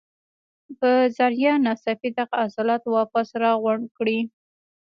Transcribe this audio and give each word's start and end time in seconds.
پۀ 0.79 0.91
ذريعه 1.17 1.53
ناڅاپي 1.65 2.09
دغه 2.17 2.35
عضلات 2.43 2.83
واپس 2.97 3.27
راغونډ 3.43 3.85
کړي 3.97 4.19